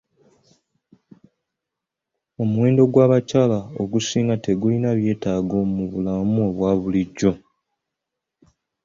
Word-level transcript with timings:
Omuwendo 2.41 2.83
gw'abakyala 2.93 3.59
ogusinga 3.81 4.35
tegulina 4.43 4.89
byetaago 4.99 5.57
mu 5.75 5.83
bulamu 5.91 6.37
obwa 6.47 6.71
bulijjo. 6.81 7.31